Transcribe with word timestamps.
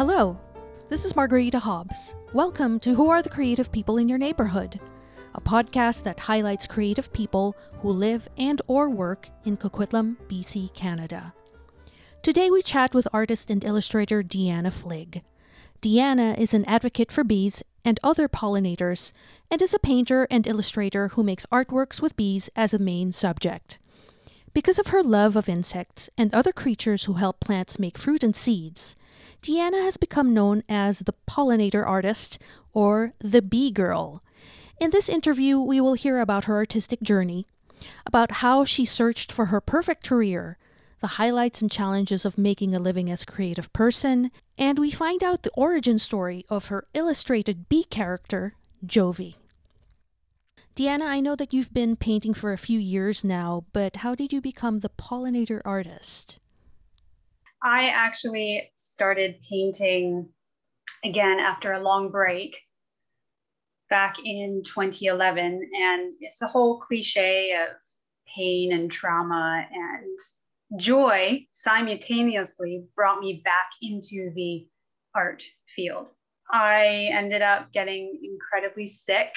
Hello, 0.00 0.38
this 0.88 1.04
is 1.04 1.14
Margarita 1.14 1.58
Hobbs. 1.58 2.14
Welcome 2.32 2.80
to 2.80 2.94
Who 2.94 3.10
Are 3.10 3.20
the 3.20 3.28
Creative 3.28 3.70
People 3.70 3.98
in 3.98 4.08
Your 4.08 4.16
Neighborhood, 4.16 4.80
a 5.34 5.42
podcast 5.42 6.04
that 6.04 6.20
highlights 6.20 6.66
creative 6.66 7.12
people 7.12 7.54
who 7.82 7.90
live 7.90 8.26
and 8.38 8.62
or 8.66 8.88
work 8.88 9.28
in 9.44 9.58
Coquitlam, 9.58 10.16
BC, 10.26 10.72
Canada. 10.72 11.34
Today 12.22 12.50
we 12.50 12.62
chat 12.62 12.94
with 12.94 13.08
artist 13.12 13.50
and 13.50 13.62
illustrator 13.62 14.22
Deanna 14.22 14.72
Fligg. 14.72 15.20
Deanna 15.82 16.34
is 16.38 16.54
an 16.54 16.64
advocate 16.64 17.12
for 17.12 17.22
bees 17.22 17.62
and 17.84 18.00
other 18.02 18.26
pollinators 18.26 19.12
and 19.50 19.60
is 19.60 19.74
a 19.74 19.78
painter 19.78 20.26
and 20.30 20.46
illustrator 20.46 21.08
who 21.08 21.22
makes 21.22 21.44
artworks 21.52 22.00
with 22.00 22.16
bees 22.16 22.48
as 22.56 22.72
a 22.72 22.78
main 22.78 23.12
subject. 23.12 23.78
Because 24.54 24.78
of 24.78 24.86
her 24.86 25.02
love 25.02 25.36
of 25.36 25.46
insects 25.46 26.08
and 26.16 26.34
other 26.34 26.52
creatures 26.52 27.04
who 27.04 27.12
help 27.12 27.38
plants 27.38 27.78
make 27.78 27.98
fruit 27.98 28.24
and 28.24 28.34
seeds, 28.34 28.96
Deanna 29.42 29.82
has 29.82 29.96
become 29.96 30.34
known 30.34 30.62
as 30.68 31.00
the 31.00 31.14
pollinator 31.26 31.86
artist 31.86 32.38
or 32.72 33.14
the 33.20 33.40
bee 33.40 33.70
girl. 33.70 34.22
In 34.78 34.90
this 34.90 35.08
interview, 35.08 35.58
we 35.58 35.80
will 35.80 35.94
hear 35.94 36.20
about 36.20 36.44
her 36.44 36.56
artistic 36.56 37.00
journey, 37.00 37.46
about 38.06 38.32
how 38.42 38.64
she 38.64 38.84
searched 38.84 39.32
for 39.32 39.46
her 39.46 39.60
perfect 39.60 40.06
career, 40.06 40.58
the 41.00 41.16
highlights 41.18 41.62
and 41.62 41.70
challenges 41.70 42.24
of 42.24 42.36
making 42.36 42.74
a 42.74 42.78
living 42.78 43.10
as 43.10 43.22
a 43.22 43.26
creative 43.26 43.72
person, 43.72 44.30
and 44.58 44.78
we 44.78 44.90
find 44.90 45.24
out 45.24 45.42
the 45.42 45.52
origin 45.54 45.98
story 45.98 46.44
of 46.50 46.66
her 46.66 46.86
illustrated 46.92 47.68
bee 47.68 47.84
character, 47.84 48.54
Jovi. 48.84 49.36
Deanna, 50.76 51.06
I 51.06 51.20
know 51.20 51.34
that 51.36 51.52
you've 51.52 51.72
been 51.72 51.96
painting 51.96 52.34
for 52.34 52.52
a 52.52 52.58
few 52.58 52.78
years 52.78 53.24
now, 53.24 53.64
but 53.72 53.96
how 53.96 54.14
did 54.14 54.32
you 54.32 54.40
become 54.40 54.80
the 54.80 54.90
pollinator 54.90 55.62
artist? 55.64 56.39
I 57.62 57.88
actually 57.88 58.70
started 58.74 59.36
painting 59.48 60.28
again 61.04 61.38
after 61.40 61.72
a 61.72 61.82
long 61.82 62.10
break 62.10 62.58
back 63.90 64.16
in 64.24 64.62
2011. 64.64 65.70
And 65.74 66.14
it's 66.20 66.42
a 66.42 66.46
whole 66.46 66.78
cliche 66.78 67.52
of 67.52 67.76
pain 68.34 68.72
and 68.72 68.90
trauma 68.90 69.66
and 69.70 70.80
joy 70.80 71.44
simultaneously 71.50 72.84
brought 72.94 73.20
me 73.20 73.42
back 73.44 73.70
into 73.82 74.30
the 74.34 74.66
art 75.14 75.42
field. 75.74 76.08
I 76.50 77.10
ended 77.12 77.42
up 77.42 77.72
getting 77.72 78.20
incredibly 78.22 78.86
sick 78.86 79.34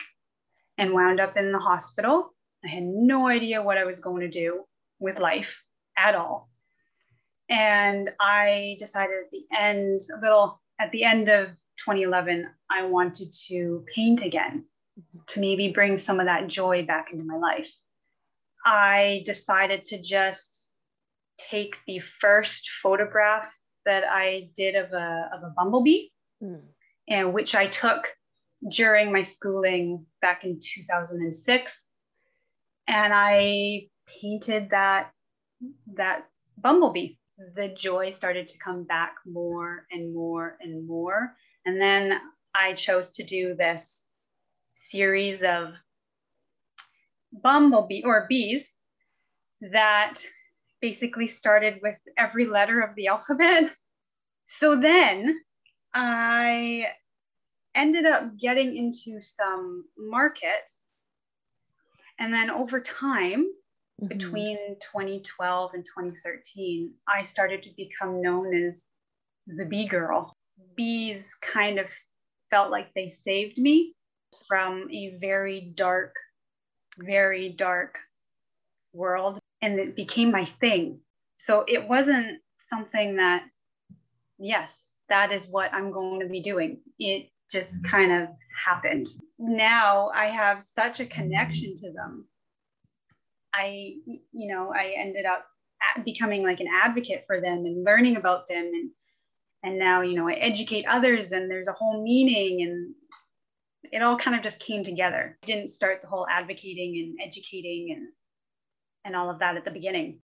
and 0.78 0.94
wound 0.94 1.20
up 1.20 1.38
in 1.38 1.52
the 1.52 1.60
hospital. 1.60 2.34
I 2.64 2.70
had 2.70 2.84
no 2.84 3.28
idea 3.28 3.62
what 3.62 3.78
I 3.78 3.84
was 3.84 4.00
going 4.00 4.22
to 4.22 4.30
do 4.30 4.64
with 5.00 5.20
life 5.20 5.64
at 5.98 6.16
all. 6.16 6.50
And 7.50 8.12
I 8.20 8.78
decided 8.80 9.16
at 9.26 9.32
the 9.32 9.46
end, 9.58 10.02
a 10.16 10.20
little 10.20 10.62
at 10.80 10.92
the 10.92 11.04
end 11.04 11.30
of 11.30 11.50
2011, 11.86 12.48
I 12.70 12.86
wanted 12.86 13.34
to 13.48 13.86
paint 13.94 14.22
again 14.24 14.66
to 15.28 15.40
maybe 15.40 15.72
bring 15.72 15.98
some 15.98 16.20
of 16.20 16.26
that 16.28 16.48
joy 16.48 16.86
back 16.86 17.12
into 17.12 17.26
my 17.26 17.38
life. 17.38 17.72
I 18.66 19.24
decided 19.26 19.86
to 19.86 20.02
just 20.02 20.66
take 21.38 21.76
the 21.88 22.00
first 22.00 22.70
photograph 22.82 23.52
that 23.86 24.04
I 24.10 24.50
did 24.56 24.76
of 24.76 24.94
a, 24.94 25.30
of 25.34 25.44
a 25.44 25.54
bumblebee, 25.56 26.10
mm. 26.42 26.62
and 27.10 27.34
which 27.34 27.56
I 27.56 27.68
took 27.68 28.08
during 28.70 29.12
my 29.12 29.22
schooling 29.22 30.06
back 30.22 30.44
in 30.46 30.60
2006. 30.62 31.90
And 32.88 33.14
I 33.14 33.88
painted 34.22 34.70
that, 34.70 35.12
that 35.96 36.26
bumblebee. 36.58 37.16
The 37.56 37.70
joy 37.70 38.12
started 38.12 38.48
to 38.50 38.58
come 38.58 38.84
back 38.84 39.16
more 39.26 39.86
and 39.92 40.14
more 40.14 40.58
and 40.62 40.88
more. 40.88 41.36
And 41.66 41.82
then 41.82 42.20
I 42.54 42.74
chose 42.74 43.10
to 43.12 43.24
do 43.24 43.56
this 43.56 44.06
series 44.72 45.44
of 45.44 45.74
bumblebee 47.32 48.04
or 48.04 48.28
bees 48.30 48.72
that 49.72 50.20
basically 50.82 51.28
started 51.28 51.80
with 51.82 52.00
every 52.18 52.46
letter 52.46 52.82
of 52.82 52.94
the 52.96 53.08
alphabet. 53.08 53.74
So 54.46 54.76
then 54.80 55.40
I 55.94 56.88
ended 57.74 58.06
up 58.06 58.38
getting 58.38 58.76
into 58.76 59.20
some 59.22 59.86
markets. 59.98 60.90
And 62.20 62.34
then 62.34 62.52
over 62.52 62.80
time, 62.80 63.48
mm-hmm. 64.04 64.18
between 64.18 64.58
2012 64.82 65.74
and 65.74 65.86
2013, 65.86 66.94
I 67.08 67.24
started 67.24 67.64
to 67.64 67.70
become 67.76 68.22
known 68.22 68.54
as 68.54 68.90
the 69.48 69.66
bee 69.66 69.88
girl. 69.88 70.34
Bees 70.76 71.36
kind 71.42 71.80
of 71.80 71.90
felt 72.50 72.72
like 72.72 72.92
they 72.94 73.08
saved 73.08 73.58
me 73.58 73.96
from 74.48 74.88
a 74.92 75.18
very 75.20 75.74
dark, 75.76 76.16
very 76.98 77.50
dark 77.50 78.00
world 78.94 79.40
and 79.62 79.80
it 79.80 79.96
became 79.96 80.32
my 80.32 80.46
thing. 80.46 81.00
So 81.34 81.64
it 81.68 81.88
wasn't 81.88 82.40
something 82.62 83.16
that, 83.16 83.44
yes, 84.38 84.92
that 85.10 85.32
is 85.32 85.48
what 85.48 85.74
I'm 85.74 85.92
going 85.92 86.20
to 86.20 86.28
be 86.28 86.42
doing. 86.42 86.80
It 87.00 87.30
just 87.52 87.82
mm-hmm. 87.82 87.92
kind 87.92 88.24
of 88.24 88.30
happened. 88.66 89.08
Now 89.40 90.10
I 90.14 90.26
have 90.26 90.62
such 90.62 91.00
a 91.00 91.06
connection 91.06 91.76
to 91.78 91.92
them. 91.92 92.28
I, 93.54 93.94
you 94.06 94.54
know, 94.54 94.74
I 94.74 94.94
ended 94.98 95.26
up 95.26 95.46
becoming 96.06 96.44
like 96.44 96.60
an 96.60 96.68
advocate 96.74 97.24
for 97.28 97.40
them 97.42 97.66
and 97.66 97.84
learning 97.86 98.16
about 98.16 98.48
them 98.48 98.72
and 98.74 98.90
and 99.64 99.78
now 99.78 100.02
you 100.02 100.16
know 100.16 100.28
i 100.28 100.34
educate 100.34 100.86
others 100.88 101.34
and 101.34 101.52
there's 101.52 101.68
a 101.68 101.74
whole 101.74 102.02
meaning 102.02 102.62
and 102.62 102.96
it 103.92 104.02
all 104.02 104.18
kind 104.18 104.36
of 104.36 104.42
just 104.42 104.60
came 104.60 104.84
together 104.84 105.38
I 105.44 105.46
didn't 105.46 105.68
start 105.68 106.02
the 106.02 106.08
whole 106.08 106.26
advocating 106.30 107.16
and 107.20 107.28
educating 107.28 107.94
and 107.96 108.08
and 109.06 109.16
all 109.16 109.30
of 109.30 109.40
that 109.40 109.58
at 109.58 109.66
the 109.66 109.72
beginning. 109.72 110.20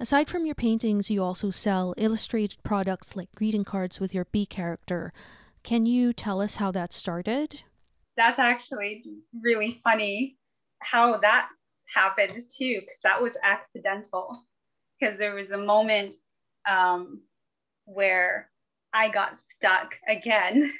Aside 0.00 0.28
from 0.28 0.46
your 0.46 0.54
paintings, 0.54 1.10
you 1.10 1.22
also 1.22 1.50
sell 1.50 1.94
illustrated 1.96 2.62
products 2.64 3.14
like 3.14 3.32
greeting 3.36 3.64
cards 3.64 4.00
with 4.00 4.12
your 4.12 4.24
bee 4.24 4.46
character. 4.46 5.12
Can 5.62 5.86
you 5.86 6.12
tell 6.12 6.40
us 6.40 6.56
how 6.56 6.72
that 6.72 6.92
started? 6.92 7.62
That's 8.16 8.38
actually 8.38 9.04
really 9.40 9.80
funny 9.84 10.38
how 10.80 11.18
that 11.18 11.48
happened 11.92 12.34
too, 12.56 12.80
because 12.80 13.00
that 13.04 13.20
was 13.20 13.36
accidental. 13.42 14.44
Because 14.98 15.18
there 15.18 15.34
was 15.34 15.50
a 15.50 15.58
moment 15.58 16.14
um, 16.68 17.22
where 17.86 18.50
I 18.92 19.08
got 19.08 19.38
stuck 19.38 19.98
again. 20.08 20.72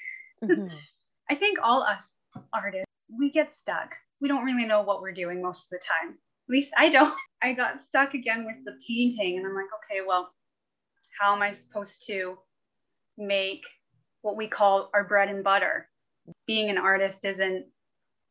Mm-hmm. 0.42 0.74
I 1.30 1.34
think 1.34 1.58
all 1.62 1.82
us 1.82 2.12
artists, 2.52 2.86
we 3.18 3.30
get 3.30 3.52
stuck. 3.52 3.94
We 4.20 4.28
don't 4.28 4.44
really 4.44 4.66
know 4.66 4.82
what 4.82 5.00
we're 5.00 5.12
doing 5.12 5.42
most 5.42 5.64
of 5.64 5.70
the 5.70 5.80
time 5.84 6.14
At 6.14 6.52
least 6.52 6.72
I 6.76 6.88
don't. 6.88 7.14
I 7.42 7.52
got 7.52 7.80
stuck 7.80 8.14
again 8.14 8.44
with 8.44 8.64
the 8.64 8.78
painting, 8.86 9.36
and 9.36 9.46
I'm 9.46 9.54
like, 9.54 9.66
okay, 9.84 10.00
well, 10.06 10.32
how 11.18 11.34
am 11.34 11.42
I 11.42 11.50
supposed 11.50 12.06
to 12.06 12.38
make 13.18 13.64
what 14.22 14.36
we 14.36 14.46
call 14.46 14.90
our 14.94 15.04
bread 15.04 15.28
and 15.28 15.42
butter? 15.42 15.88
Being 16.46 16.70
an 16.70 16.78
artist 16.78 17.24
isn't 17.24 17.66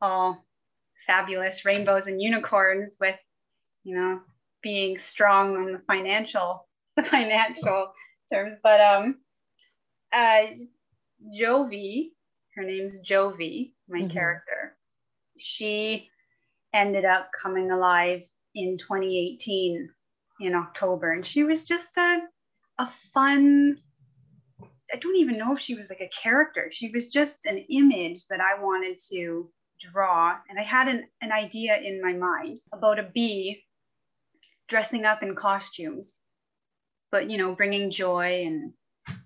all 0.02 0.46
fabulous 1.06 1.66
rainbows 1.66 2.08
and 2.08 2.22
unicorns 2.22 2.98
with, 3.00 3.18
you 3.84 3.96
know, 3.96 4.22
being 4.62 4.98
strong 4.98 5.58
on 5.58 5.72
the 5.72 5.80
financial, 5.80 6.68
the 6.96 7.04
financial 7.04 7.94
terms. 8.32 8.58
But 8.62 8.82
um, 8.82 9.18
uh, 10.14 10.48
Jovi, 11.40 12.10
her 12.56 12.64
name's 12.64 13.00
Jovi, 13.02 13.74
my 13.88 14.00
mm-hmm. 14.00 14.08
character. 14.08 14.78
She 15.38 16.10
ended 16.74 17.06
up 17.06 17.30
coming 17.40 17.72
alive 17.72 18.24
in 18.56 18.78
2018 18.78 19.90
in 20.40 20.56
October. 20.56 21.12
And 21.12 21.26
she 21.26 21.44
was 21.44 21.64
just 21.64 21.98
a, 21.98 22.20
a 22.78 22.88
fun, 22.88 23.78
I 24.94 24.98
don't 24.98 25.18
even 25.18 25.38
know 25.38 25.54
if 25.54 25.60
she 25.60 25.76
was 25.76 25.90
like 25.90 26.02
a 26.02 26.10
character. 26.10 26.70
She 26.72 26.90
was 26.90 27.12
just 27.12 27.46
an 27.46 27.58
image 27.70 28.28
that 28.28 28.42
I 28.42 28.62
wanted 28.62 29.00
to 29.12 29.50
draw. 29.82 30.38
And 30.50 30.60
I 30.60 30.64
had 30.64 30.88
an, 30.88 31.08
an 31.22 31.32
idea 31.32 31.78
in 31.78 32.02
my 32.02 32.14
mind 32.14 32.60
about 32.72 33.00
a 33.00 33.04
bee 33.04 33.64
dressing 34.68 35.06
up 35.06 35.24
in 35.24 35.36
costumes, 35.36 36.20
but, 37.12 37.30
you 37.30 37.38
know, 37.38 37.56
bringing 37.56 37.90
joy 37.90 38.44
and 38.46 38.74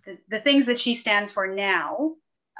the, 0.05 0.17
the 0.29 0.39
things 0.39 0.65
that 0.67 0.79
she 0.79 0.95
stands 0.95 1.31
for 1.31 1.47
now. 1.47 2.11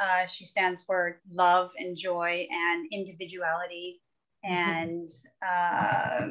Uh, 0.02 0.26
she 0.26 0.46
stands 0.46 0.82
for 0.82 1.22
love 1.32 1.72
and 1.78 1.96
joy 1.96 2.48
and 2.52 2.88
individuality 2.92 4.02
Mm-hmm. 4.46 4.54
and 4.54 5.10
uh, 5.42 6.28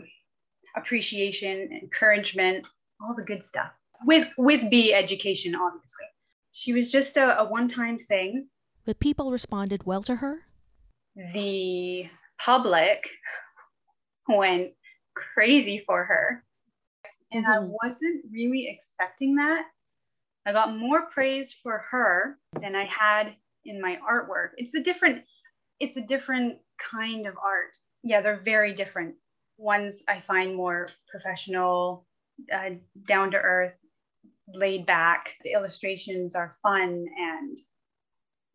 appreciation, 0.76 1.80
encouragement, 1.82 2.64
all 3.00 3.16
the 3.16 3.24
good 3.24 3.42
stuff 3.42 3.72
with 4.06 4.28
with 4.38 4.70
bee 4.70 4.94
education, 4.94 5.56
obviously. 5.56 6.06
She 6.52 6.72
was 6.72 6.92
just 6.92 7.16
a, 7.16 7.40
a 7.40 7.44
one-time 7.44 7.98
thing. 7.98 8.46
But 8.84 9.00
people 9.00 9.32
responded 9.32 9.84
well 9.84 10.04
to 10.04 10.16
her. 10.16 10.42
The 11.16 12.08
public 12.38 13.08
went 14.28 14.72
crazy 15.14 15.78
for 15.78 16.04
her, 16.04 16.44
and 17.32 17.44
mm-hmm. 17.44 17.52
I 17.52 17.68
wasn't 17.82 18.24
really 18.32 18.68
expecting 18.68 19.36
that. 19.36 19.64
I 20.46 20.52
got 20.52 20.76
more 20.76 21.06
praise 21.10 21.52
for 21.52 21.84
her 21.90 22.38
than 22.60 22.74
I 22.74 22.84
had 22.84 23.34
in 23.64 23.80
my 23.80 23.98
artwork. 24.08 24.50
It's 24.56 24.74
a 24.74 24.82
different 24.82 25.24
it's 25.80 25.96
a 25.96 26.02
different 26.02 26.58
kind 26.78 27.26
of 27.26 27.36
art. 27.36 27.72
Yeah, 28.02 28.20
they're 28.20 28.40
very 28.40 28.72
different. 28.72 29.14
One's 29.56 30.02
I 30.08 30.20
find 30.20 30.54
more 30.54 30.88
professional, 31.08 32.06
uh, 32.52 32.70
down 33.06 33.30
to 33.32 33.38
earth, 33.38 33.78
laid 34.48 34.86
back. 34.86 35.34
The 35.42 35.52
illustrations 35.52 36.34
are 36.34 36.56
fun 36.62 37.06
and 37.16 37.58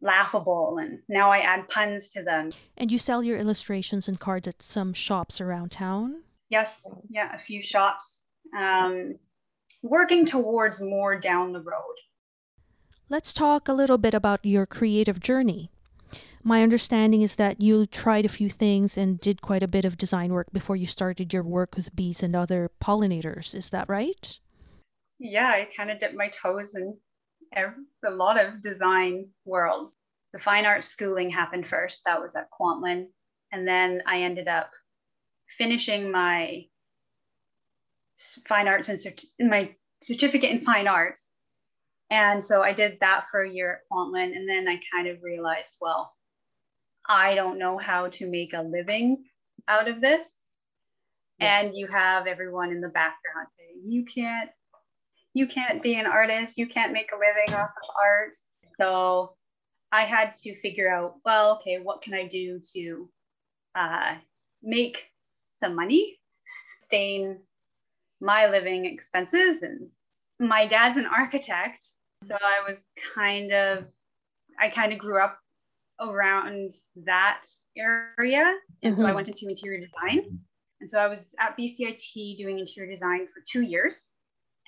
laughable 0.01 0.77
and 0.79 0.99
now 1.07 1.31
I 1.31 1.39
add 1.39 1.67
puns 1.69 2.09
to 2.09 2.23
them. 2.23 2.51
And 2.77 2.91
you 2.91 2.97
sell 2.97 3.23
your 3.23 3.37
illustrations 3.37 4.07
and 4.07 4.19
cards 4.19 4.47
at 4.47 4.61
some 4.61 4.93
shops 4.93 5.41
around 5.41 5.71
town? 5.71 6.21
Yes, 6.49 6.87
yeah, 7.09 7.33
a 7.33 7.39
few 7.39 7.61
shops. 7.61 8.21
Um, 8.57 9.15
working 9.83 10.25
towards 10.25 10.81
more 10.81 11.19
down 11.19 11.53
the 11.53 11.61
road. 11.61 11.95
Let's 13.09 13.33
talk 13.33 13.67
a 13.67 13.73
little 13.73 13.97
bit 13.97 14.13
about 14.13 14.45
your 14.45 14.65
creative 14.65 15.19
journey. 15.19 15.71
My 16.43 16.63
understanding 16.63 17.21
is 17.21 17.35
that 17.35 17.61
you 17.61 17.85
tried 17.85 18.25
a 18.25 18.29
few 18.29 18.49
things 18.49 18.97
and 18.97 19.19
did 19.19 19.41
quite 19.41 19.63
a 19.63 19.67
bit 19.67 19.83
of 19.83 19.97
design 19.97 20.31
work 20.31 20.51
before 20.53 20.75
you 20.75 20.85
started 20.85 21.33
your 21.33 21.43
work 21.43 21.75
with 21.75 21.95
bees 21.95 22.23
and 22.23 22.35
other 22.35 22.71
pollinators. 22.81 23.53
Is 23.53 23.69
that 23.69 23.89
right? 23.89 24.39
Yeah, 25.19 25.47
I 25.47 25.67
kind 25.75 25.91
of 25.91 25.99
dipped 25.99 26.15
my 26.15 26.29
toes 26.29 26.73
in 26.75 26.97
a 27.55 28.09
lot 28.09 28.43
of 28.43 28.61
design 28.61 29.29
worlds. 29.45 29.95
The 30.33 30.39
fine 30.39 30.65
arts 30.65 30.87
schooling 30.87 31.29
happened 31.29 31.67
first. 31.67 32.03
That 32.05 32.21
was 32.21 32.35
at 32.35 32.49
Kwantlen. 32.51 33.07
And 33.51 33.67
then 33.67 34.03
I 34.05 34.21
ended 34.21 34.47
up 34.47 34.69
finishing 35.47 36.11
my 36.11 36.65
fine 38.45 38.67
arts 38.67 38.89
and 38.89 38.99
cert- 38.99 39.25
my 39.39 39.73
certificate 40.03 40.51
in 40.51 40.65
fine 40.65 40.87
arts. 40.87 41.31
And 42.11 42.43
so 42.43 42.61
I 42.61 42.73
did 42.73 42.97
that 43.01 43.25
for 43.29 43.41
a 43.41 43.49
year 43.49 43.73
at 43.73 43.79
Kwantlen. 43.91 44.35
And 44.35 44.47
then 44.47 44.67
I 44.67 44.79
kind 44.93 45.07
of 45.07 45.23
realized, 45.23 45.77
well, 45.81 46.13
I 47.07 47.35
don't 47.35 47.59
know 47.59 47.77
how 47.77 48.09
to 48.09 48.29
make 48.29 48.53
a 48.53 48.61
living 48.61 49.23
out 49.67 49.87
of 49.87 50.01
this. 50.01 50.37
Yeah. 51.39 51.61
And 51.61 51.75
you 51.75 51.87
have 51.87 52.27
everyone 52.27 52.71
in 52.71 52.81
the 52.81 52.89
background 52.89 53.47
saying, 53.49 53.81
you 53.85 54.05
can't 54.05 54.49
you 55.33 55.47
can't 55.47 55.81
be 55.81 55.95
an 55.95 56.05
artist, 56.05 56.57
you 56.57 56.67
can't 56.67 56.93
make 56.93 57.11
a 57.11 57.15
living 57.15 57.53
off 57.55 57.69
of 57.69 57.89
art. 58.03 58.35
So 58.73 59.33
I 59.91 60.03
had 60.03 60.33
to 60.43 60.55
figure 60.55 60.91
out, 60.91 61.15
well, 61.25 61.57
okay, 61.57 61.79
what 61.79 62.01
can 62.01 62.13
I 62.13 62.27
do 62.27 62.61
to 62.73 63.09
uh, 63.75 64.15
make 64.63 65.05
some 65.49 65.75
money, 65.75 66.19
sustain 66.79 67.39
my 68.21 68.47
living 68.47 68.85
expenses? 68.85 69.61
And 69.61 69.89
my 70.39 70.65
dad's 70.65 70.97
an 70.97 71.05
architect. 71.05 71.85
So 72.23 72.35
I 72.35 72.69
was 72.69 72.87
kind 73.15 73.53
of, 73.53 73.85
I 74.59 74.69
kind 74.69 74.93
of 74.93 74.99
grew 74.99 75.21
up 75.21 75.39
around 75.99 76.73
that 77.05 77.43
area. 77.77 78.55
And 78.83 78.93
mm-hmm. 78.93 78.95
so 78.95 79.05
I 79.05 79.07
mm-hmm. 79.07 79.15
went 79.15 79.27
into 79.27 79.47
interior 79.47 79.79
design. 79.79 80.39
And 80.81 80.89
so 80.89 80.99
I 80.99 81.07
was 81.07 81.33
at 81.39 81.57
BCIT 81.57 82.37
doing 82.37 82.59
interior 82.59 82.89
design 82.89 83.27
for 83.33 83.43
two 83.45 83.61
years 83.61 84.05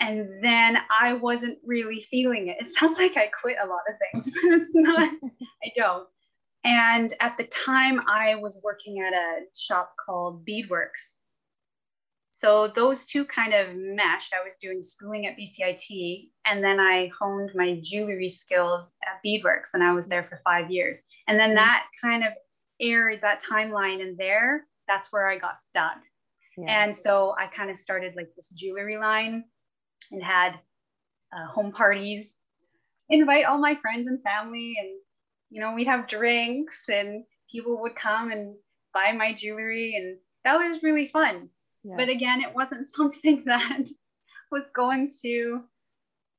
and 0.01 0.43
then 0.43 0.79
I 0.89 1.13
wasn't 1.13 1.59
really 1.63 2.05
feeling 2.09 2.47
it. 2.47 2.57
It 2.59 2.69
sounds 2.69 2.97
like 2.97 3.15
I 3.17 3.27
quit 3.27 3.57
a 3.63 3.67
lot 3.67 3.81
of 3.87 3.95
things, 4.11 4.33
but 4.41 4.59
it's 4.59 4.71
not, 4.73 5.13
I 5.63 5.71
don't. 5.75 6.07
And 6.63 7.13
at 7.19 7.37
the 7.37 7.45
time, 7.45 8.01
I 8.07 8.35
was 8.35 8.59
working 8.63 8.99
at 9.01 9.13
a 9.13 9.41
shop 9.55 9.93
called 10.03 10.45
Beadworks. 10.45 11.15
So 12.31 12.67
those 12.67 13.05
two 13.05 13.25
kind 13.25 13.53
of 13.53 13.75
meshed. 13.75 14.33
I 14.33 14.43
was 14.43 14.53
doing 14.59 14.81
schooling 14.81 15.27
at 15.27 15.37
BCIT, 15.37 16.29
and 16.45 16.63
then 16.63 16.79
I 16.79 17.11
honed 17.19 17.51
my 17.53 17.79
jewelry 17.83 18.29
skills 18.29 18.95
at 19.03 19.21
Beadworks, 19.25 19.73
and 19.73 19.83
I 19.83 19.93
was 19.93 20.07
there 20.07 20.23
for 20.23 20.41
five 20.43 20.71
years. 20.71 21.03
And 21.27 21.39
then 21.39 21.49
mm-hmm. 21.49 21.57
that 21.57 21.85
kind 22.01 22.23
of 22.23 22.33
aired 22.79 23.21
that 23.21 23.43
timeline, 23.43 24.01
and 24.01 24.17
there, 24.17 24.65
that's 24.87 25.11
where 25.11 25.29
I 25.29 25.37
got 25.37 25.61
stuck. 25.61 25.97
Yeah. 26.57 26.83
And 26.83 26.95
so 26.95 27.35
I 27.39 27.47
kind 27.47 27.69
of 27.69 27.77
started 27.77 28.15
like 28.15 28.29
this 28.35 28.49
jewelry 28.49 28.97
line 28.97 29.43
and 30.11 30.23
had 30.23 30.59
uh, 31.33 31.47
home 31.47 31.71
parties, 31.71 32.35
invite 33.09 33.45
all 33.45 33.57
my 33.57 33.75
friends 33.75 34.07
and 34.07 34.21
family, 34.23 34.75
and 34.79 34.89
you 35.49 35.61
know 35.61 35.73
we'd 35.73 35.87
have 35.87 36.07
drinks, 36.07 36.83
and 36.89 37.23
people 37.49 37.81
would 37.81 37.95
come 37.95 38.31
and 38.31 38.55
buy 38.93 39.11
my 39.11 39.33
jewelry, 39.33 39.95
and 39.95 40.17
that 40.43 40.57
was 40.57 40.83
really 40.83 41.07
fun. 41.07 41.49
Yeah. 41.83 41.95
But 41.97 42.09
again, 42.09 42.41
it 42.41 42.53
wasn't 42.53 42.87
something 42.95 43.43
that 43.45 43.85
was 44.51 44.63
going 44.73 45.11
to 45.21 45.63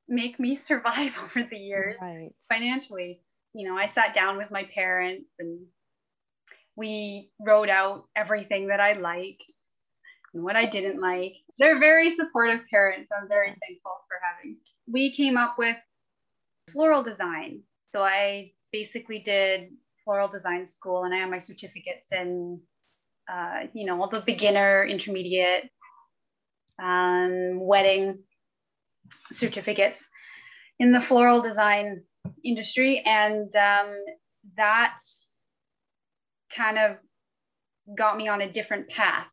make 0.08 0.38
me 0.38 0.54
survive 0.54 1.18
over 1.22 1.42
the 1.42 1.58
years 1.58 1.96
right. 2.00 2.30
financially. 2.48 3.20
You 3.54 3.68
know, 3.68 3.76
I 3.76 3.86
sat 3.86 4.14
down 4.14 4.36
with 4.38 4.50
my 4.50 4.64
parents 4.64 5.34
and 5.38 5.60
we 6.74 7.30
wrote 7.38 7.68
out 7.68 8.06
everything 8.16 8.68
that 8.68 8.80
I 8.80 8.94
liked 8.94 9.52
and 10.34 10.42
what 10.42 10.56
I 10.56 10.66
didn't 10.66 11.00
like. 11.00 11.36
They're 11.58 11.78
very 11.78 12.10
supportive 12.10 12.60
parents. 12.70 13.10
I'm 13.12 13.28
very 13.28 13.48
thankful 13.48 13.92
for 14.08 14.18
having. 14.22 14.56
We 14.86 15.10
came 15.10 15.36
up 15.36 15.56
with 15.58 15.76
floral 16.72 17.02
design. 17.02 17.62
So 17.90 18.02
I 18.02 18.52
basically 18.72 19.18
did 19.18 19.70
floral 20.04 20.28
design 20.28 20.66
school 20.66 21.04
and 21.04 21.14
I 21.14 21.18
have 21.18 21.30
my 21.30 21.38
certificates 21.38 22.12
in, 22.12 22.60
uh, 23.28 23.66
you 23.74 23.84
know, 23.84 24.00
all 24.00 24.08
the 24.08 24.20
beginner, 24.20 24.84
intermediate, 24.84 25.68
um, 26.82 27.60
wedding 27.60 28.20
certificates 29.30 30.08
in 30.78 30.92
the 30.92 31.00
floral 31.00 31.40
design 31.42 32.02
industry. 32.42 33.02
And 33.04 33.54
um, 33.54 33.94
that 34.56 34.96
kind 36.56 36.78
of 36.78 36.96
got 37.96 38.16
me 38.16 38.28
on 38.28 38.40
a 38.40 38.50
different 38.50 38.88
path 38.88 39.28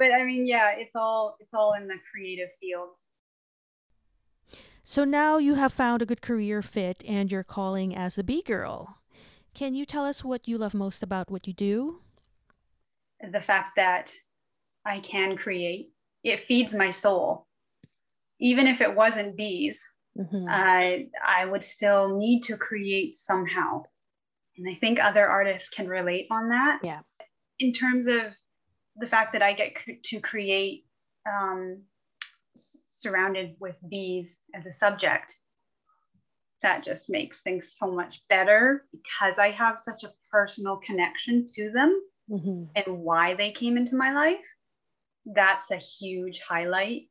but 0.00 0.12
I 0.12 0.24
mean, 0.24 0.46
yeah, 0.46 0.70
it's 0.76 0.96
all 0.96 1.36
it's 1.38 1.54
all 1.54 1.74
in 1.74 1.86
the 1.86 1.98
creative 2.10 2.48
fields. 2.58 3.12
So 4.82 5.04
now 5.04 5.36
you 5.36 5.54
have 5.54 5.72
found 5.72 6.02
a 6.02 6.06
good 6.06 6.22
career 6.22 6.62
fit 6.62 7.04
and 7.06 7.30
you're 7.30 7.44
calling 7.44 7.94
as 7.94 8.14
the 8.16 8.24
bee 8.24 8.42
girl. 8.42 8.96
Can 9.54 9.74
you 9.74 9.84
tell 9.84 10.06
us 10.06 10.24
what 10.24 10.48
you 10.48 10.56
love 10.56 10.74
most 10.74 11.02
about 11.02 11.30
what 11.30 11.46
you 11.46 11.52
do? 11.52 12.00
The 13.30 13.42
fact 13.42 13.76
that 13.76 14.12
I 14.84 15.00
can 15.00 15.36
create. 15.36 15.90
It 16.24 16.40
feeds 16.40 16.74
my 16.74 16.90
soul. 16.90 17.46
Even 18.40 18.66
if 18.66 18.80
it 18.80 18.94
wasn't 18.94 19.36
bees, 19.36 19.86
mm-hmm. 20.18 20.46
I 20.48 21.08
I 21.22 21.44
would 21.44 21.62
still 21.62 22.16
need 22.16 22.40
to 22.44 22.56
create 22.56 23.14
somehow. 23.14 23.82
And 24.56 24.66
I 24.68 24.74
think 24.74 24.98
other 24.98 25.28
artists 25.28 25.68
can 25.68 25.88
relate 25.88 26.26
on 26.30 26.48
that. 26.48 26.80
Yeah. 26.82 27.00
In 27.58 27.74
terms 27.74 28.06
of 28.06 28.32
the 28.96 29.06
fact 29.06 29.32
that 29.32 29.42
I 29.42 29.52
get 29.52 29.76
to 30.04 30.20
create 30.20 30.86
um, 31.28 31.82
surrounded 32.54 33.56
with 33.58 33.78
bees 33.88 34.36
as 34.54 34.66
a 34.66 34.72
subject, 34.72 35.38
that 36.62 36.82
just 36.82 37.08
makes 37.08 37.40
things 37.40 37.74
so 37.78 37.90
much 37.90 38.22
better 38.28 38.84
because 38.92 39.38
I 39.38 39.50
have 39.50 39.78
such 39.78 40.04
a 40.04 40.12
personal 40.30 40.76
connection 40.76 41.46
to 41.54 41.70
them 41.70 42.02
mm-hmm. 42.30 42.64
and 42.76 42.98
why 42.98 43.34
they 43.34 43.50
came 43.50 43.76
into 43.76 43.96
my 43.96 44.12
life. 44.12 44.44
That's 45.26 45.70
a 45.70 45.76
huge 45.76 46.40
highlight, 46.40 47.02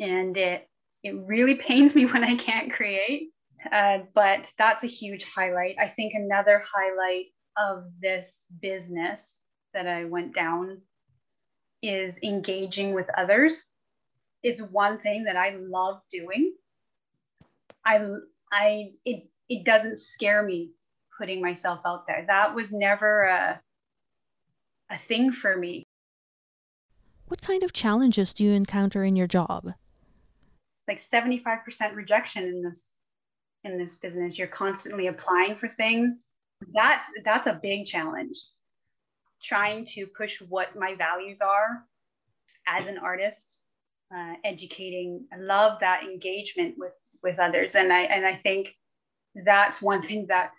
and 0.00 0.36
it 0.36 0.68
it 1.02 1.14
really 1.16 1.54
pains 1.68 1.94
me 1.94 2.06
when 2.06 2.24
I 2.24 2.36
can't 2.36 2.72
create. 2.72 3.30
Uh, 3.70 4.00
but 4.14 4.52
that's 4.56 4.84
a 4.84 4.88
huge 4.88 5.24
highlight. 5.24 5.76
I 5.80 5.88
think 5.88 6.14
another 6.14 6.62
highlight 6.64 7.26
of 7.56 7.88
this 8.00 8.46
business 8.60 9.42
that 9.74 9.88
I 9.88 10.04
went 10.04 10.32
down 10.34 10.80
is 11.82 12.18
engaging 12.22 12.94
with 12.94 13.08
others. 13.16 13.70
It's 14.42 14.60
one 14.60 14.98
thing 14.98 15.24
that 15.24 15.36
I 15.36 15.56
love 15.58 16.00
doing. 16.10 16.54
I 17.84 18.04
I 18.52 18.92
it 19.04 19.28
it 19.48 19.64
doesn't 19.64 19.98
scare 19.98 20.42
me 20.42 20.70
putting 21.16 21.40
myself 21.40 21.80
out 21.86 22.06
there. 22.06 22.24
That 22.26 22.54
was 22.54 22.72
never 22.72 23.22
a 23.24 23.60
a 24.90 24.98
thing 24.98 25.32
for 25.32 25.56
me. 25.56 25.84
What 27.26 27.42
kind 27.42 27.62
of 27.62 27.72
challenges 27.72 28.32
do 28.32 28.44
you 28.44 28.52
encounter 28.52 29.04
in 29.04 29.16
your 29.16 29.26
job? 29.26 29.74
It's 30.86 31.12
like 31.12 31.24
75% 31.24 31.94
rejection 31.94 32.44
in 32.44 32.62
this 32.62 32.92
in 33.64 33.76
this 33.76 33.96
business. 33.96 34.38
You're 34.38 34.46
constantly 34.48 35.08
applying 35.08 35.56
for 35.56 35.68
things. 35.68 36.24
That's 36.72 37.04
that's 37.24 37.46
a 37.46 37.60
big 37.62 37.86
challenge 37.86 38.38
trying 39.42 39.84
to 39.84 40.06
push 40.06 40.40
what 40.40 40.76
my 40.76 40.94
values 40.94 41.40
are 41.40 41.84
as 42.66 42.86
an 42.86 42.98
artist, 42.98 43.58
uh, 44.14 44.34
educating. 44.44 45.26
I 45.32 45.36
love 45.36 45.80
that 45.80 46.02
engagement 46.04 46.76
with 46.78 46.92
with 47.22 47.38
others, 47.38 47.74
and 47.74 47.92
I 47.92 48.02
and 48.02 48.26
I 48.26 48.36
think 48.36 48.74
that's 49.34 49.82
one 49.82 50.02
thing 50.02 50.26
that 50.28 50.50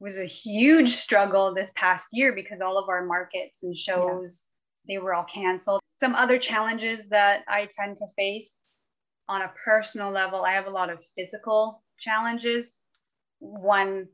was 0.00 0.18
a 0.18 0.24
huge 0.24 0.90
struggle 0.90 1.54
this 1.54 1.72
past 1.74 2.08
year 2.12 2.32
because 2.32 2.60
all 2.60 2.78
of 2.78 2.88
our 2.88 3.04
markets 3.04 3.62
and 3.62 3.76
shows 3.76 4.52
yeah. 4.84 4.94
they 4.94 5.02
were 5.02 5.14
all 5.14 5.24
canceled. 5.24 5.80
Some 5.88 6.14
other 6.14 6.38
challenges 6.38 7.08
that 7.08 7.44
I 7.48 7.68
tend 7.70 7.96
to 7.98 8.06
face 8.16 8.66
on 9.28 9.42
a 9.42 9.52
personal 9.64 10.10
level, 10.10 10.44
I 10.44 10.52
have 10.52 10.66
a 10.66 10.70
lot 10.70 10.90
of 10.90 11.04
physical 11.16 11.82
challenges. 11.98 12.80
One 13.38 14.08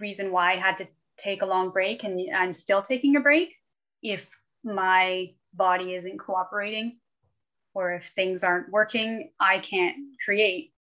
reason 0.00 0.32
why 0.32 0.52
I 0.52 0.56
had 0.56 0.78
to 0.78 0.88
take 1.22 1.42
a 1.42 1.46
long 1.46 1.70
break, 1.70 2.04
and 2.04 2.20
I'm 2.34 2.52
still 2.52 2.82
taking 2.82 3.16
a 3.16 3.20
break, 3.20 3.54
if 4.02 4.28
my 4.64 5.30
body 5.54 5.94
isn't 5.94 6.18
cooperating 6.18 6.98
or 7.74 7.94
if 7.94 8.06
things 8.06 8.42
aren't 8.42 8.70
working, 8.70 9.30
I 9.38 9.58
can't 9.58 9.96
create. 10.24 10.72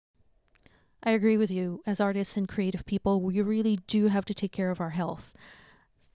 I 1.03 1.11
agree 1.11 1.37
with 1.37 1.51
you. 1.51 1.81
As 1.85 1.99
artists 1.99 2.35
and 2.35 2.47
creative 2.47 2.85
people, 2.85 3.21
we 3.21 3.41
really 3.41 3.79
do 3.87 4.07
have 4.07 4.25
to 4.25 4.33
take 4.33 4.51
care 4.51 4.71
of 4.71 4.81
our 4.81 4.89
health. 4.89 5.33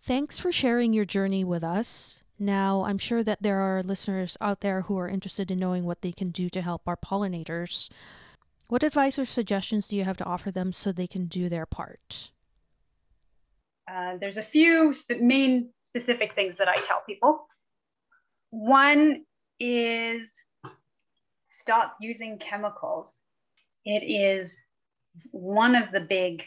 Thanks 0.02 0.38
for 0.38 0.52
sharing 0.52 0.92
your 0.92 1.06
journey 1.06 1.44
with 1.44 1.64
us. 1.64 2.20
Now, 2.38 2.84
I'm 2.84 2.98
sure 2.98 3.22
that 3.22 3.42
there 3.42 3.60
are 3.60 3.82
listeners 3.82 4.36
out 4.40 4.60
there 4.60 4.82
who 4.82 4.98
are 4.98 5.08
interested 5.08 5.50
in 5.50 5.58
knowing 5.58 5.84
what 5.84 6.02
they 6.02 6.12
can 6.12 6.30
do 6.30 6.48
to 6.50 6.60
help 6.60 6.82
our 6.86 6.96
pollinators. 6.96 7.88
What 8.68 8.82
advice 8.82 9.18
or 9.18 9.24
suggestions 9.24 9.88
do 9.88 9.96
you 9.96 10.04
have 10.04 10.16
to 10.18 10.24
offer 10.24 10.50
them 10.50 10.72
so 10.72 10.90
they 10.90 11.06
can 11.06 11.26
do 11.26 11.48
their 11.48 11.64
part? 11.64 12.32
Uh, 13.86 14.16
there's 14.16 14.38
a 14.38 14.42
few 14.42 14.92
sp- 14.96 15.20
main 15.20 15.70
specific 15.78 16.34
things 16.34 16.56
that 16.56 16.68
I 16.68 16.76
tell 16.86 17.02
people. 17.06 17.46
One 18.50 19.24
is 19.60 20.34
stop 21.44 21.96
using 22.00 22.38
chemicals. 22.38 23.18
It 23.84 24.02
is 24.04 24.58
one 25.30 25.74
of 25.74 25.90
the 25.90 26.00
big 26.00 26.44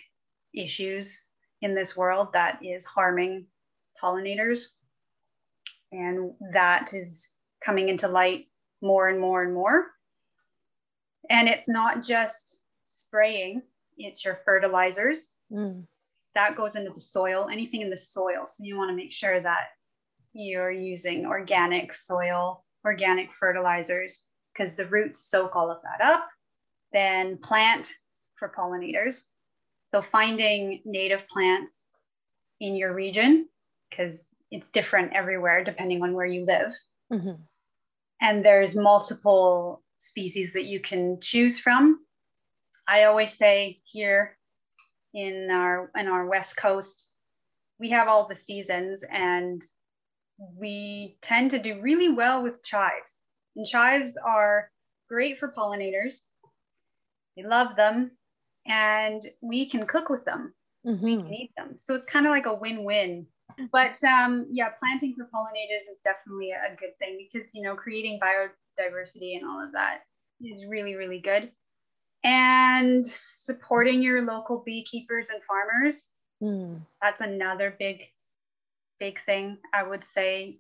issues 0.54 1.30
in 1.62 1.76
this 1.76 1.96
world 1.96 2.34
that 2.34 2.60
is 2.64 2.86
harming 2.86 3.46
pollinators. 4.02 4.66
And 5.92 6.34
that 6.54 6.94
is 6.94 7.30
coming 7.64 7.90
into 7.90 8.08
light 8.08 8.48
more 8.82 9.08
and 9.08 9.20
more 9.20 9.44
and 9.44 9.54
more. 9.54 9.88
And 11.30 11.48
it's 11.48 11.68
not 11.68 12.04
just 12.04 12.58
spraying, 12.84 13.62
it's 13.98 14.24
your 14.24 14.36
fertilizers. 14.36 15.32
Mm. 15.52 15.86
That 16.38 16.56
goes 16.56 16.76
into 16.76 16.92
the 16.92 17.02
soil, 17.02 17.50
anything 17.52 17.82
in 17.82 17.90
the 17.90 17.98
soil. 17.98 18.46
So 18.46 18.64
you 18.64 18.78
want 18.78 18.92
to 18.92 18.96
make 18.96 19.12
sure 19.12 19.42
that 19.42 19.70
you're 20.34 20.72
using 20.72 21.26
organic 21.26 21.92
soil, 21.92 22.64
organic 22.86 23.34
fertilizers, 23.34 24.22
because 24.54 24.76
the 24.76 24.86
roots 24.86 25.32
soak 25.32 25.56
all 25.56 25.72
of 25.72 25.80
that 25.82 26.06
up. 26.06 26.28
Then 26.94 27.40
plant 27.40 27.92
for 28.36 28.54
pollinators. 28.56 29.24
So 29.88 30.04
finding 30.04 30.84
native 30.86 31.28
plants 31.28 31.88
in 32.60 32.76
your 32.76 32.94
region, 32.94 33.50
because 33.90 34.30
it's 34.52 34.70
different 34.70 35.14
everywhere 35.14 35.64
depending 35.64 36.04
on 36.04 36.14
where 36.14 36.28
you 36.28 36.46
live. 36.46 36.72
Mm-hmm. 37.12 37.42
And 38.22 38.46
there's 38.46 38.76
multiple 38.76 39.82
species 39.98 40.54
that 40.54 40.66
you 40.66 40.82
can 40.82 41.20
choose 41.20 41.58
from. 41.58 42.00
I 42.88 43.06
always 43.06 43.36
say 43.36 43.82
here 43.86 44.37
in 45.14 45.50
our 45.52 45.92
in 45.96 46.08
our 46.08 46.26
west 46.28 46.58
coast, 46.58 47.10
we 47.80 47.90
have 47.92 48.08
all 48.08 48.28
the 48.28 48.36
seasons 48.36 49.04
and 49.10 49.62
we 50.56 51.18
tend 51.22 51.52
to 51.52 51.60
do 51.60 51.82
really 51.82 52.10
well 52.10 52.44
with 52.44 52.64
chives. 52.64 53.24
And 53.56 53.66
chives 53.66 54.18
are 54.18 54.70
great 55.10 55.38
for 55.38 55.52
pollinators. 55.52 56.18
We 57.36 57.44
love 57.44 57.76
them 57.76 58.12
and 58.68 59.22
we 59.42 59.70
can 59.70 59.86
cook 59.88 60.10
with 60.10 60.26
them. 60.26 60.54
Mm-hmm. 60.86 61.06
We 61.06 61.18
can 61.18 61.34
eat 61.34 61.52
them. 61.58 61.78
So 61.78 61.96
it's 61.96 62.06
kind 62.06 62.26
of 62.26 62.32
like 62.32 62.46
a 62.46 62.54
win-win. 62.54 63.26
But 63.72 64.04
um, 64.04 64.48
yeah, 64.52 64.70
planting 64.70 65.16
for 65.16 65.26
pollinators 65.26 65.90
is 65.90 66.02
definitely 66.04 66.52
a 66.52 66.76
good 66.76 66.98
thing 67.00 67.18
because 67.18 67.52
you 67.54 67.64
know 67.64 67.76
creating 67.76 68.20
biodiversity 68.20 69.36
and 69.38 69.48
all 69.48 69.64
of 69.64 69.72
that 69.74 70.02
is 70.42 70.66
really 70.68 70.96
really 70.96 71.20
good. 71.20 71.52
And 72.28 73.06
supporting 73.36 74.02
your 74.02 74.22
local 74.24 74.62
beekeepers 74.66 75.30
and 75.30 75.42
farmers. 75.44 76.06
Mm. 76.44 76.82
That's 77.02 77.22
another 77.22 77.74
big 77.80 78.04
big 79.00 79.20
thing 79.20 79.58
I 79.74 79.84
would 79.84 80.04
say 80.04 80.60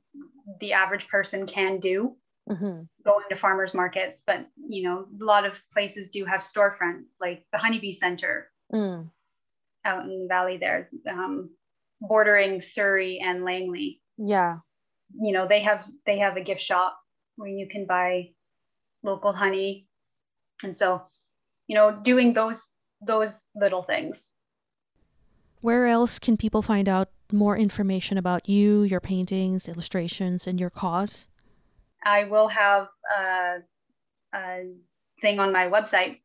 the 0.59 0.73
average 0.73 1.07
person 1.07 1.45
can 1.45 1.79
do. 1.79 2.15
Mm-hmm. 2.49 2.83
Go 3.05 3.19
into 3.19 3.35
farmers 3.35 3.73
markets, 3.73 4.23
but 4.25 4.47
you 4.69 4.83
know, 4.83 5.05
a 5.21 5.25
lot 5.25 5.45
of 5.45 5.61
places 5.73 6.09
do 6.09 6.23
have 6.23 6.39
storefronts, 6.39 7.09
like 7.19 7.45
the 7.51 7.57
Honeybee 7.57 7.91
Center 7.91 8.49
mm. 8.73 9.09
out 9.83 10.03
in 10.03 10.21
the 10.21 10.27
valley 10.29 10.57
there, 10.57 10.89
um, 11.09 11.49
bordering 11.99 12.61
Surrey 12.61 13.19
and 13.19 13.43
Langley. 13.43 13.99
Yeah, 14.17 14.59
you 15.21 15.33
know, 15.33 15.45
they 15.45 15.59
have 15.61 15.85
they 16.05 16.19
have 16.19 16.37
a 16.37 16.41
gift 16.41 16.61
shop 16.61 16.97
where 17.35 17.49
you 17.49 17.67
can 17.67 17.85
buy 17.85 18.29
local 19.03 19.33
honey, 19.33 19.87
and 20.63 20.73
so, 20.73 21.03
you 21.67 21.75
know, 21.75 21.91
doing 21.91 22.33
those 22.33 22.65
those 23.01 23.45
little 23.55 23.83
things. 23.83 24.31
Where 25.61 25.87
else 25.87 26.19
can 26.19 26.37
people 26.37 26.61
find 26.61 26.87
out 26.87 27.09
more 27.31 27.57
information 27.57 28.17
about 28.17 28.47
you, 28.47 28.83
your 28.83 28.99
paintings, 28.99 29.67
illustrations, 29.67 30.47
and 30.47 30.59
your 30.59 30.69
cause? 30.69 31.27
I 32.03 32.23
will 32.25 32.47
have 32.47 32.87
a, 33.15 33.57
a 34.33 34.63
thing 35.21 35.39
on 35.39 35.51
my 35.51 35.67
website, 35.67 36.19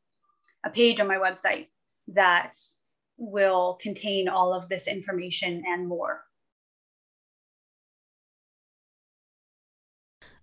a 0.65 0.71
page 0.71 1.01
on 1.01 1.09
my 1.09 1.17
website 1.17 1.69
that 2.09 2.57
will 3.17 3.79
contain 3.81 4.29
all 4.29 4.55
of 4.55 4.69
this 4.69 4.87
information 4.87 5.63
and 5.67 5.89
more. 5.89 6.25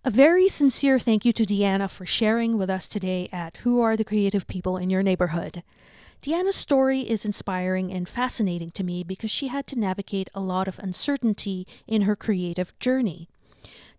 A 0.02 0.10
very 0.10 0.48
sincere 0.48 0.98
thank 0.98 1.26
you 1.26 1.32
to 1.34 1.44
Deanna 1.44 1.90
for 1.90 2.06
sharing 2.06 2.56
with 2.56 2.70
us 2.70 2.88
today 2.88 3.28
at 3.32 3.58
Who 3.58 3.82
Are 3.82 3.98
the 3.98 4.04
Creative 4.04 4.46
People 4.46 4.78
in 4.78 4.88
Your 4.88 5.02
Neighborhood. 5.02 5.62
Deanna's 6.22 6.56
story 6.56 7.00
is 7.00 7.26
inspiring 7.26 7.92
and 7.92 8.08
fascinating 8.08 8.70
to 8.70 8.82
me 8.82 9.04
because 9.04 9.30
she 9.30 9.48
had 9.48 9.66
to 9.66 9.78
navigate 9.78 10.30
a 10.32 10.40
lot 10.40 10.66
of 10.66 10.78
uncertainty 10.78 11.66
in 11.86 12.02
her 12.02 12.16
creative 12.16 12.76
journey. 12.78 13.28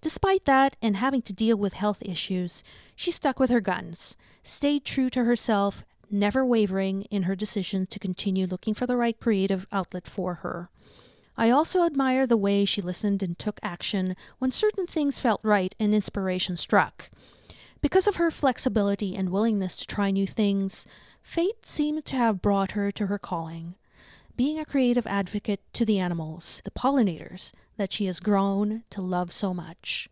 Despite 0.02 0.46
that 0.46 0.76
and 0.82 0.96
having 0.96 1.22
to 1.22 1.34
deal 1.34 1.56
with 1.56 1.74
health 1.74 2.02
issues, 2.02 2.64
she 2.96 3.12
stuck 3.12 3.40
with 3.40 3.52
her 3.52 3.62
guns, 3.62 4.18
stayed 4.42 4.84
true 4.84 5.12
to 5.12 5.26
herself, 5.26 5.84
never 6.10 6.44
wavering 6.44 7.04
in 7.12 7.24
her 7.24 7.36
decision 7.36 7.86
to 7.86 8.00
continue 8.00 8.48
looking 8.48 8.74
for 8.74 8.88
the 8.88 8.98
right 8.98 9.20
creative 9.20 9.68
outlet 9.72 10.08
for 10.08 10.34
her. 10.42 10.72
I 11.38 11.50
also 11.50 11.84
admire 11.84 12.28
the 12.28 12.38
way 12.38 12.66
she 12.66 12.82
listened 12.82 13.24
and 13.24 13.38
took 13.38 13.60
action 13.64 14.16
when 14.40 14.52
certain 14.52 14.86
things 14.86 15.20
felt 15.20 15.40
right 15.44 15.74
and 15.80 15.94
inspiration 15.96 16.58
struck. 16.58 17.10
Because 17.82 18.08
of 18.08 18.18
her 18.18 18.30
flexibility 18.30 19.16
and 19.16 19.30
willingness 19.30 19.76
to 19.78 19.88
try 19.88 20.12
new 20.12 20.28
things, 20.28 20.86
fate 21.24 21.66
seemed 21.66 22.06
to 22.06 22.16
have 22.16 22.42
brought 22.42 22.72
her 22.72 22.92
to 22.92 23.08
her 23.08 23.18
calling, 23.18 23.76
being 24.36 24.60
a 24.60 24.66
creative 24.66 25.08
advocate 25.08 25.62
to 25.74 25.86
the 25.86 26.00
animals, 26.00 26.62
the 26.64 26.72
pollinators, 26.72 27.52
that 27.78 27.92
she 27.92 28.06
has 28.06 28.20
grown 28.20 28.84
to 28.92 29.02
love 29.02 29.32
so 29.32 29.54
much. 29.54 30.10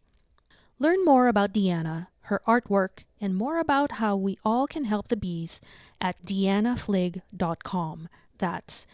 Learn 0.80 1.04
more 1.06 1.28
about 1.28 1.54
Deanna, 1.54 2.08
her 2.22 2.42
artwork, 2.48 3.04
and 3.20 3.36
more 3.36 3.60
about 3.60 3.94
how 3.94 4.16
we 4.16 4.38
all 4.46 4.66
can 4.66 4.86
help 4.86 5.10
the 5.10 5.18
bees 5.18 5.60
at 6.00 6.24
deannafligg.com. 6.26 8.10
That's 8.38 8.88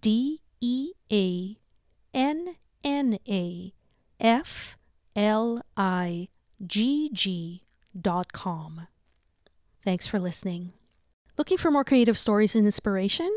D 0.00 0.40
E 0.60 0.92
A 1.10 1.56
N 2.14 2.56
N 2.84 3.18
A 3.28 3.72
F 4.20 4.76
L 5.16 5.62
I 5.76 6.28
G 6.64 7.10
G 7.12 7.64
dot 7.98 8.32
com. 8.32 8.86
Thanks 9.84 10.06
for 10.06 10.20
listening. 10.20 10.72
Looking 11.36 11.58
for 11.58 11.70
more 11.70 11.84
creative 11.84 12.18
stories 12.18 12.54
and 12.54 12.66
inspiration? 12.66 13.30